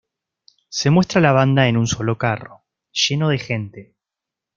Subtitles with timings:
[0.67, 3.95] Se muestra a la banda en un solo carro, lleno de gente.